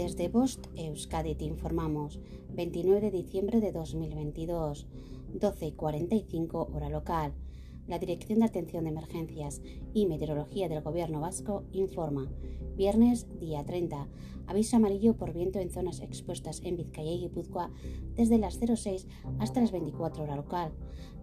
[0.00, 2.18] Desde Bost Euskadi te informamos
[2.54, 4.86] 29 de diciembre de 2022,
[5.34, 7.34] 12.45 hora local.
[7.90, 9.60] La Dirección de Atención de Emergencias
[9.92, 12.30] y Meteorología del Gobierno Vasco informa.
[12.76, 14.06] Viernes, día 30.
[14.46, 17.72] Aviso amarillo por viento en zonas expuestas en Vizcaya y Guipúzcoa
[18.14, 19.08] desde las 06
[19.40, 20.72] hasta las 24 hora local.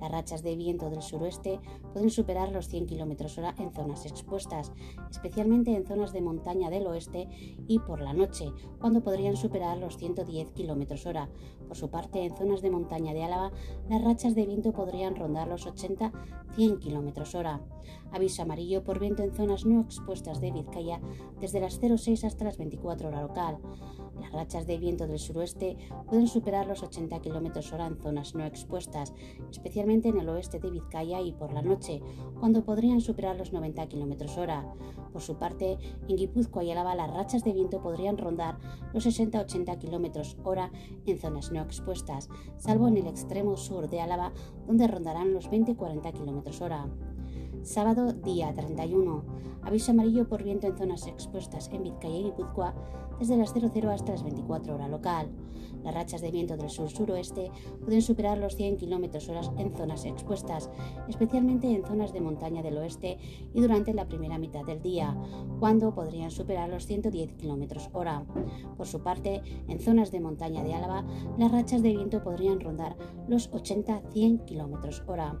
[0.00, 1.58] Las rachas de viento del suroeste
[1.92, 4.72] pueden superar los 100 km hora en zonas expuestas,
[5.10, 7.28] especialmente en zonas de montaña del oeste
[7.66, 11.30] y por la noche, cuando podrían superar los 110 km hora.
[11.66, 13.52] Por su parte, en zonas de montaña de Álava,
[13.88, 16.12] las rachas de viento podrían rondar los 80
[16.56, 17.60] 100 km hora.
[18.12, 21.00] Aviso amarillo por viento en zonas no expuestas de Vizcaya
[21.40, 23.58] desde las 06 hasta las 24 hora local.
[24.20, 28.44] Las rachas de viento del suroeste pueden superar los 80 km hora en zonas no
[28.46, 29.12] expuestas,
[29.50, 32.00] especialmente en el oeste de Vizcaya y por la noche,
[32.40, 34.74] cuando podrían superar los 90 km hora.
[35.12, 38.58] Por su parte, en Guipúzcoa y Álava las rachas de viento podrían rondar
[38.94, 40.70] los 60-80 km hora
[41.04, 44.32] en zonas no expuestas, salvo en el extremo sur de Álava,
[44.66, 46.86] donde rondarán los 20-40 km hora.
[47.62, 49.24] Sábado, día 31.
[49.62, 52.74] Aviso amarillo por viento en zonas expuestas en Vizcaya y Guipúzcoa
[53.18, 55.28] desde las 00 hasta las 24 horas local.
[55.82, 57.50] Las rachas de viento del sur-suroeste
[57.84, 60.70] pueden superar los 100 km horas en zonas expuestas,
[61.08, 63.18] especialmente en zonas de montaña del oeste
[63.52, 65.16] y durante la primera mitad del día,
[65.58, 68.24] cuando podrían superar los 110 km hora.
[68.76, 71.04] Por su parte, en zonas de montaña de Álava,
[71.38, 72.96] las rachas de viento podrían rondar
[73.28, 75.40] los 80-100 km hora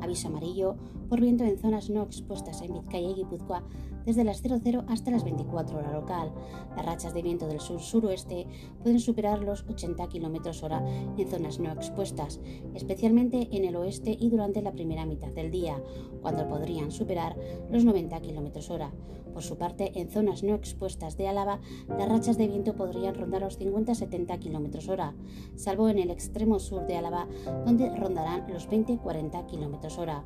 [0.00, 0.76] aviso amarillo
[1.08, 3.64] por viento en zonas no expuestas en Vizcaya y Guipúzcoa
[4.08, 6.32] desde las 00 hasta las 24 horas local.
[6.74, 8.46] Las rachas de viento del sur-suroeste
[8.82, 10.82] pueden superar los 80 km hora
[11.18, 12.40] en zonas no expuestas,
[12.74, 15.82] especialmente en el oeste y durante la primera mitad del día,
[16.22, 17.36] cuando podrían superar
[17.70, 18.92] los 90 km hora.
[19.34, 23.42] Por su parte, en zonas no expuestas de Álava, las rachas de viento podrían rondar
[23.42, 25.14] los 50-70 km hora,
[25.54, 27.28] salvo en el extremo sur de Álava,
[27.64, 30.22] donde rondarán los 20-40 km hora.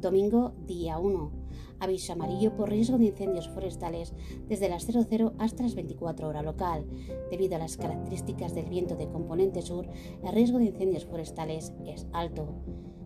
[0.00, 1.30] Domingo, día 1.
[1.80, 4.14] Aviso amarillo por riesgo de incendios forestales
[4.48, 6.86] desde las 00 hasta las 24 horas local.
[7.30, 9.86] Debido a las características del viento de componente sur,
[10.22, 12.48] el riesgo de incendios forestales es alto.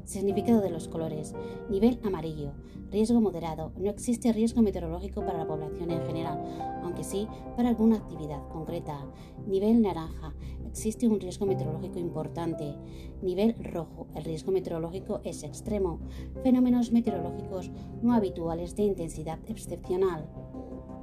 [0.09, 1.35] Significado de los colores.
[1.69, 2.53] Nivel amarillo.
[2.91, 3.73] Riesgo moderado.
[3.77, 9.05] No existe riesgo meteorológico para la población en general, aunque sí para alguna actividad concreta.
[9.47, 10.35] Nivel naranja.
[10.67, 12.75] Existe un riesgo meteorológico importante.
[13.21, 14.07] Nivel rojo.
[14.15, 16.01] El riesgo meteorológico es extremo.
[16.43, 17.71] Fenómenos meteorológicos
[18.01, 20.27] no habituales de intensidad excepcional.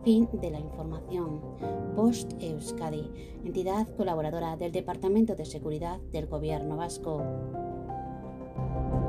[0.03, 1.41] Fin de la información.
[1.95, 3.11] Post Euskadi,
[3.43, 7.22] entidad colaboradora del Departamento de Seguridad del Gobierno Vasco.
[8.75, 9.04] Thank you.